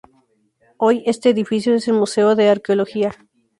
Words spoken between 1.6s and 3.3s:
es el Museo de Arqueología.